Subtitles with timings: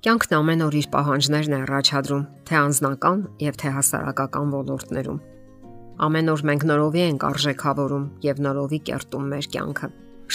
[0.00, 5.18] Կյանքն ամեն օր իր պահանջներն է առաջադրում, թե անձնական եւ թե հասարակական ոլորտներում։
[6.06, 9.90] Ամեն օր մենք նորովի ենք արժեքավորում եւ նորովի կերտում մեր կյանքը։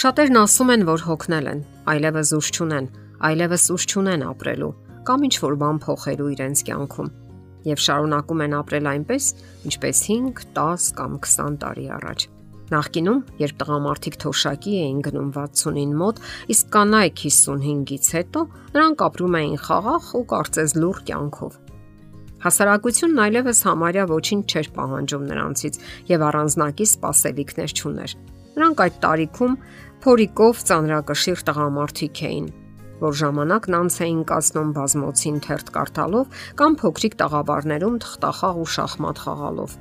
[0.06, 1.64] Շատերն ասում են, որ հոգնել են,
[1.96, 2.88] այլևս ուժ չունեն,
[3.26, 4.72] այլևս ուժ չունեն ապրելու
[5.10, 7.10] կամ ինչ որ բան փոխելու իրենց կյանքում
[7.66, 9.28] եւ շարունակում են ապրել այնպես,
[9.66, 12.28] ինչպես 5, 10 կամ 20 տարի առաջ։
[12.66, 16.16] Նախկինում, երբ տղամարդիկ թոշակի էին գնում 60-ին մոտ,
[16.50, 18.42] իսկ կանայք 55-ից հետո,
[18.74, 21.60] նրանք ապրում էին խաղաղ ու կարծես լուռ կյանքով։
[22.46, 25.78] Հասարակությունն այլևս համարյա ոչինչ չէր պահանջում նրանցից
[26.10, 28.18] եւ առանձնակի սպասելիքներ չուներ։
[28.56, 29.56] Նրանք այդ տարիքում
[30.06, 32.46] փորիկով ծանրակշիռ տղամարդիկ էին,
[33.06, 39.76] որ ժամանակն անց էին կացնում բազմոցին թերթ կարդալով կամ փոքրիկ տաղավարներում թղթախաղ ու շախմատ խաղալով։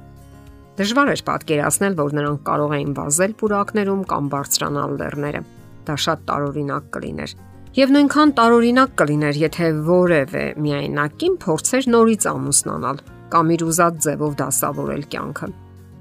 [0.76, 5.42] Դժվար էր պատկերացնել, որ նրանք կարող էին վազել պուրակներում կամ բարձրանալ լեռները։
[5.88, 7.36] Դա շատ տարօրինակ կլիներ։
[7.76, 13.00] Եվ նույնքան տարօրինակ կլիներ, եթե որևէ միայնակին փորձեր նորից ամուսնանալ
[13.36, 15.50] կամ իր ուզած ձևով դասավորել կյանքը։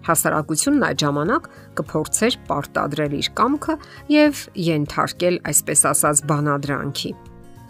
[0.05, 1.47] Հասարակությունն այդ ժամանակ
[1.79, 3.77] կփորձեր պարտադրել իր կամքը
[4.15, 7.13] եւ ենթարկել այսպես ասած բանադրանքի։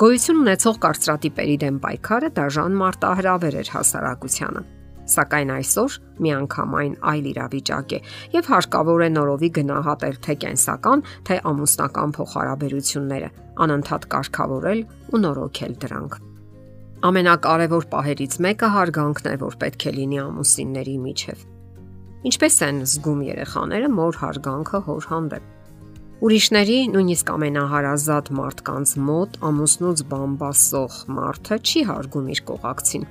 [0.05, 4.65] Գոյություն ունեցող կարծրատիպերի դեմ պայքարը դաժան մարտահրավեր էր հասարակությանը։
[5.05, 7.99] Սակայն այսօր միանգամայն այլ իրավիճակ է
[8.35, 13.29] եւ հարկավոր է նորովի գնահատել թե կենսական, թե ամուսնական փոխհարաբերությունները,
[13.65, 14.81] անընդհատ կարգավորել
[15.13, 16.17] ու նորոգել դրանք։
[17.05, 21.43] Ամենակարևոր պահերից մեկը հարգանքն է, որ պետք է լինի ամուսինների միջև։
[22.25, 25.64] Ինչպես են զգում երեխաները մոր հարգանքը հոր հանդեպ։
[26.25, 33.03] Ուրիշների, նույնիսկ ամենահարազատ մարդկանց մոտ ամուսնուց բամբասող մարդը չի հարգում իր կողակցին։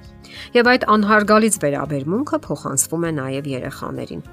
[0.56, 4.24] Եվ այդ անհարգալից վերաբերմունքը փոխանցվում է նաև երեխաներին։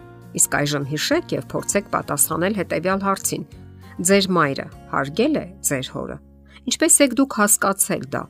[0.41, 3.45] Իսկ այժմ հիշեք եւ փորձեք պատասխանել հետեւյալ հարցին.
[4.01, 6.17] Ձեր մայրը հարգել է ձեր հորը։
[6.71, 8.23] Ինչպես եք դուք հասկացել դա։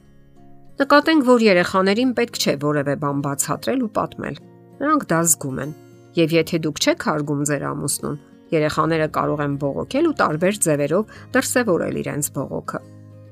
[0.81, 4.43] Նկատենք, որ երեխաներին պետք չէ որևէ բան բացատրել ու պատմել։
[4.83, 5.79] Նրանք դա զգում են։
[6.19, 8.19] Եվ եթե դուք չեք հարգում ձեր ամուսնուն,
[8.51, 12.81] Երեխաները կարող են բողոքել ու տարբեր ձևերով դրսևորել իրենց բողոքը։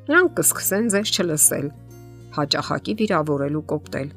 [0.09, 1.67] Նրանք կսկսեն ձեզ չլսել,
[2.39, 4.09] հաճախակի վիրավորել ու կոպտել։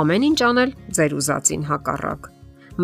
[0.00, 2.30] Ամեն ինչ անել ձեր ուզածին հակառակ։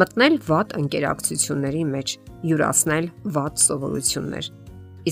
[0.03, 2.13] Մտնել վատ ընկերակցությունների մեջ,
[2.51, 3.07] յուրացնել
[3.37, 4.47] վատ սովորություններ։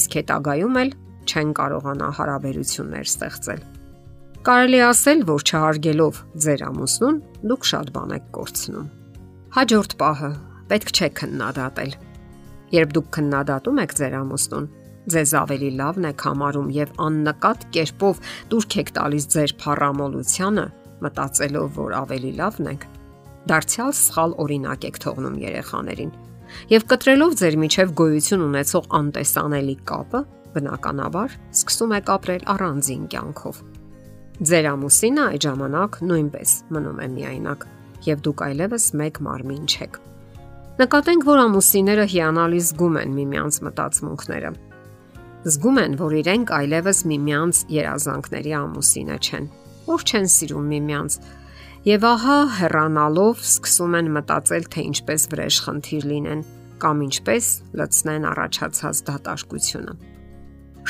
[0.00, 0.92] Իսկ հետագայում էլ
[1.30, 3.64] չեն կարողանա հարաբերություններ ստեղծել։
[4.40, 7.16] Կարելի ասել, որ չհարգելով ձեր ամուսնուն,
[7.50, 8.86] դուք շատ բան եք կորցնում։
[9.60, 10.30] Հաջորդ պահը
[10.70, 11.92] պետք չէ քննադատել
[12.70, 14.66] Երբ դուք քննադատում եք ձեր ամուսնուն,
[15.10, 18.20] ձեզ ավելի լավն եք համարում եւ աննկատ կերպով
[18.52, 20.66] դուրք եք տալիս ձեր փառամոլությանը,
[21.00, 22.84] մտածելով, որ ավելի լավն եք,
[23.50, 26.12] դարձյալ սխալ օրինակ եք թողնում երեխաներին։
[26.70, 30.20] Եվ կտրելով ձեր միջև գոյություն ունեցող անտեսանելի կապը,
[30.54, 33.62] բնականաբար սկսում եք ապրել առանձին կյանքով։
[34.50, 37.66] Ձեր ամուսինը այդ ժամանակ նույնպես մնում է միայնակ,
[38.10, 40.00] եւ դուք այլևս մեկ մարմին չեք։
[40.80, 44.50] Նկատենք, որ ամուսինները հիանալի զգում են միմյանց մտածմունքները։
[45.44, 49.50] Զգում են, որ իրենք այլևս միմյանց երազանքների ամուսինը չեն,
[49.90, 51.18] որ չեն սիրում միմյանց։
[51.90, 56.44] Եվ ահա հեռանալով սկսում են մտածել, թե ինչպես վրեժ խնդիր լինեն
[56.80, 59.94] կամ ինչպես լցնեն առաջացած դատարկությունը։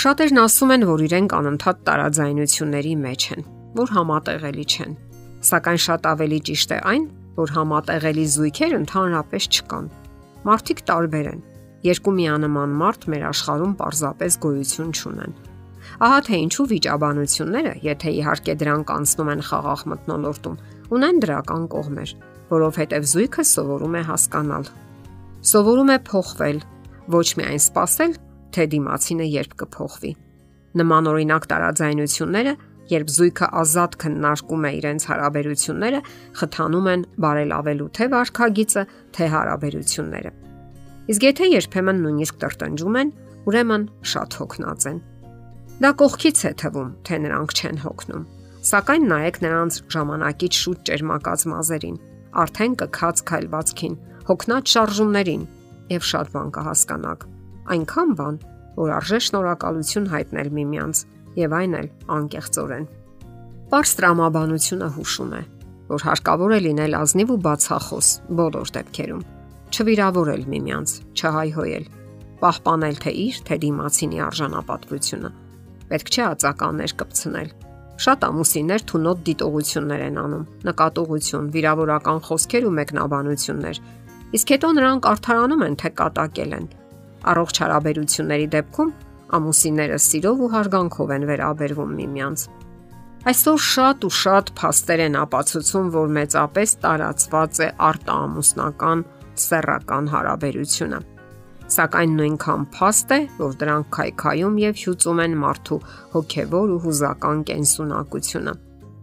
[0.01, 3.49] Շատերն ասում են, որ իրենք անընդհատ տարաձայնությունների մեջ են,
[3.81, 5.01] որ համատեղելի չեն։
[5.51, 9.87] Սակայն շատ ավելի ճիշտ է այն, որ համատեղելի զույգեր ընդհանրապես չկան։
[10.51, 11.41] Մարդիկ տարբեր են։
[11.91, 15.39] Երկու միանման մարդ մեր աշխարհում պարզապես գոյություն չունեն։
[16.05, 20.59] Ահա թե ինչու վիճաբանությունները, եթե իհարկե դրանք անցնում են խաղաղ մտնոլորտում,
[20.97, 22.13] ունեն դրական կողմեր,
[22.51, 24.71] որովհետև զույգը սովորում է հասկանալ։
[25.51, 26.59] Սովորում է փոխվել,
[27.17, 28.13] ոչ միայն սпасել,
[28.55, 30.13] թե դիմացինը երբ կփոխվի։
[30.81, 32.53] Նման օրինակ տարաձայնությունները
[32.91, 36.01] երբ զույգը ազատ քննարկում է իրենց հարաբերությունները,
[36.41, 38.83] խթանում են բարելավելու թե վարքագիծը,
[39.17, 40.33] թե հարաբերությունները։
[41.11, 43.09] Իսկ եթե երբեմն նույնիսկ տրտնջում են,
[43.51, 44.99] ուրեմն շատ հոգնած են։
[45.81, 48.25] Դա կողքից է թվում, թե նրանք չեն հոգնում։
[48.71, 51.97] Սակայն նայեք նրանց ժամանակից շուտ ճերմակած մազերին,
[52.43, 53.95] արդեն կքած քայլվածքին,
[54.29, 55.47] հոգնած շարժումներին
[55.91, 57.25] եւ շատ բան կհասկանաք։
[57.75, 58.37] Այնքան բան,
[58.77, 61.01] որ արժե շնորհակալություն հայտնել միմյանց
[61.39, 62.87] եւ այն էլ անկեղծորեն։
[63.71, 65.43] Պարս տրամաբանությունը հուշում է,
[65.91, 68.09] որ հարկավոր է լինել ազնիվ ու բացախոս
[68.41, 69.23] բոլոր դեպքերում,
[69.71, 71.87] չվիրավորել միմյանց, չհայհոյել,
[72.41, 75.31] պահպանել թե իր, թե դիմացինի արժանապատվությունը։
[75.91, 77.49] Պետք չէ ածականներ կպցնել։
[78.01, 83.81] Շատ ամուսիններ թունոտ դիտողություններ են անում, նկատողություն, վիրավորական խոսքեր ու մեկնաբանություններ։
[84.41, 86.69] Իսկ հետո նրանք արդարանում են, թե կատակել են։
[87.31, 88.93] Առողջ հարաբերությունների դեպքում
[89.37, 92.45] ամուսինները սիրով ու հարգանքով են վերաբերվում միմյանց։
[93.31, 99.03] Այսօր շատ ու շատ փաստեր են ապացուցում, որ մեծապես տարածված է արտաամուսնական
[99.45, 101.01] սեռական հարաբերությունը։
[101.71, 105.79] Սակայն նույնքան փաստ է, որ դրանք քայքայում եւ հյուծում են մարդու
[106.17, 108.55] հոգեվոր ու հուզական կենսունակությունը։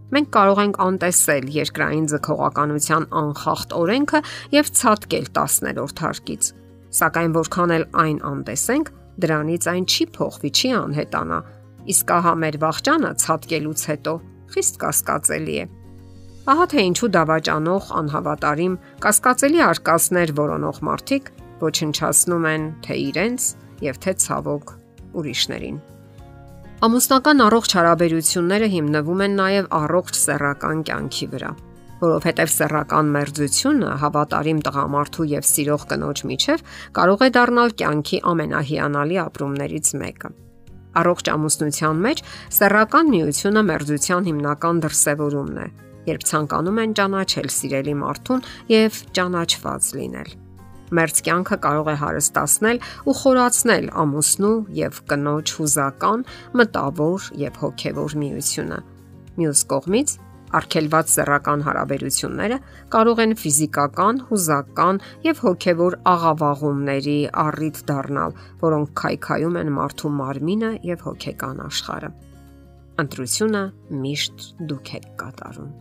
[0.07, 4.21] Մենք կարող ենք անտեսել երկրային ձգողականության անխախտ օրենքը
[4.57, 6.51] եւ ցածկել 10-րդ հարկից։
[6.97, 8.91] Սակայն որքան էլ այն անտեսենք,
[9.23, 11.39] դրանից այն չի փոխվի, չի անհետանա,
[11.93, 14.13] իսկ ահա մեր վախճանը ցածկելուց հետո
[14.53, 15.65] խիստ կասկածելի է։
[16.47, 21.31] Ահա թե ինչու դավաճանող անհավատարիմ կասկածելի արկածներ որոնող մարդիկ
[21.63, 23.47] ոչնչացնում են թե իրենց
[23.87, 24.73] եւ թե ցավոք
[25.17, 25.77] ուրիշներին։
[26.87, 31.51] Ամուսնական առողջ հարաբերությունները հիմնվում են նաև առողջ սեռական կյանքի վրա,
[32.01, 36.65] որովհետև սեռական մերձությունը հավատարիմ տղամարդու եւ սիրող կնոջ միջև
[36.97, 40.33] կարող է դառնալ կյանքի ամենահիանալի ապրումներից մեկը։
[40.97, 42.23] Առողջ ամուսնության մեջ
[42.57, 45.67] սեռական միությունը մերձության հիմնական դրսևորումն է,
[46.07, 48.43] երբ ցանկանում են ճանաչել սիրելի մարդուն
[48.73, 50.35] եւ ճանաչված լինել։
[50.87, 52.77] Մերձ կյանքը կարող է հարստացնել
[53.11, 56.23] ու խորացնել ամուսնու եւ կնոջ հուզական,
[56.61, 58.79] մտավոր եւ հոգեվոր միությունը։
[59.37, 60.13] Մյուս կողմից
[60.55, 62.57] Արգելված սեռական հարաբերությունները
[62.93, 71.03] կարող են ֆիզիկական, հուզական եւ հոգեվոր աղավաղումների առիթ դառնալ, որոնք քայքայում են մարդու մարմինը եւ
[71.07, 72.13] հոգեկան աշխարհը։
[73.03, 73.63] Ընտրությունը
[74.05, 75.75] միշտ դուք եք կատարում։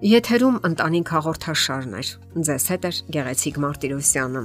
[0.00, 2.02] Եթերում ընտանիք հաղորդաշարն է։
[2.48, 4.44] Ձեզ հետ է Գեղեցիկ Մարտիրոսյանը։